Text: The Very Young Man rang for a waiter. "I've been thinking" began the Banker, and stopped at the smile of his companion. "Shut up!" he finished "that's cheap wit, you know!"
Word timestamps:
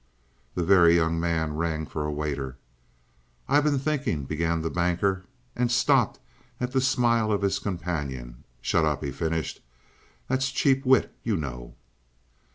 The 0.55 0.63
Very 0.63 0.95
Young 0.95 1.19
Man 1.19 1.55
rang 1.57 1.85
for 1.85 2.03
a 2.05 2.11
waiter. 2.11 2.57
"I've 3.47 3.63
been 3.65 3.77
thinking" 3.77 4.23
began 4.25 4.63
the 4.63 4.71
Banker, 4.71 5.25
and 5.55 5.71
stopped 5.71 6.19
at 6.59 6.71
the 6.71 6.81
smile 6.81 7.31
of 7.31 7.43
his 7.43 7.59
companion. 7.59 8.43
"Shut 8.61 8.83
up!" 8.83 9.03
he 9.03 9.11
finished 9.11 9.61
"that's 10.27 10.49
cheap 10.51 10.87
wit, 10.87 11.13
you 11.21 11.37
know!" 11.37 11.75